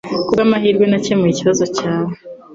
Kubwamahirwe 0.25 0.85
nakemuye 0.87 1.31
ikibazo 1.33 1.65
cyawe 1.77 2.13